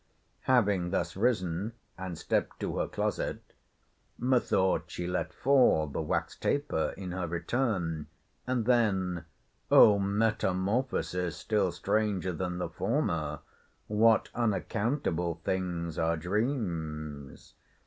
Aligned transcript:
Having 0.49 0.89
thus 0.89 1.15
risen, 1.15 1.73
and 1.95 2.17
stept 2.17 2.59
to 2.59 2.77
her 2.79 2.87
closet, 2.87 3.39
methought 4.17 4.85
she 4.87 5.05
let 5.05 5.31
fall 5.31 5.85
the 5.85 6.01
wax 6.01 6.35
taper 6.35 6.95
in 6.97 7.11
her 7.11 7.27
return; 7.27 8.07
and 8.47 8.65
then 8.65 9.25
[O 9.69 9.99
metamorphosis 9.99 11.37
still 11.37 11.71
stranger 11.71 12.33
than 12.33 12.57
the 12.57 12.69
former! 12.69 13.41
what 13.85 14.29
unaccountable 14.33 15.39
things 15.45 15.99
are 15.99 16.17
dreams! 16.17 17.53